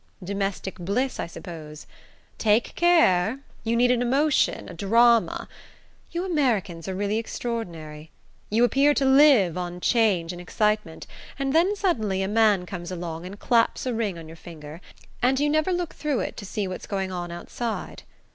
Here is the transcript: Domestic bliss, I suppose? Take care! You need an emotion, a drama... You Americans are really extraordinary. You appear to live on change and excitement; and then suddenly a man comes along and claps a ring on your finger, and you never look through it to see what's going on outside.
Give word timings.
Domestic 0.23 0.79
bliss, 0.79 1.19
I 1.19 1.27
suppose? 1.27 1.85
Take 2.39 2.73
care! 2.73 3.37
You 3.63 3.75
need 3.75 3.91
an 3.91 4.01
emotion, 4.01 4.67
a 4.67 4.73
drama... 4.73 5.47
You 6.09 6.25
Americans 6.25 6.87
are 6.87 6.95
really 6.95 7.19
extraordinary. 7.19 8.09
You 8.49 8.63
appear 8.63 8.95
to 8.95 9.05
live 9.05 9.59
on 9.59 9.79
change 9.79 10.33
and 10.33 10.41
excitement; 10.41 11.05
and 11.37 11.53
then 11.53 11.75
suddenly 11.75 12.23
a 12.23 12.27
man 12.27 12.65
comes 12.65 12.89
along 12.91 13.27
and 13.27 13.37
claps 13.37 13.85
a 13.85 13.93
ring 13.93 14.17
on 14.17 14.27
your 14.27 14.35
finger, 14.37 14.81
and 15.21 15.39
you 15.39 15.51
never 15.51 15.71
look 15.71 15.93
through 15.93 16.21
it 16.21 16.35
to 16.37 16.47
see 16.47 16.67
what's 16.67 16.87
going 16.87 17.11
on 17.11 17.29
outside. 17.31 18.01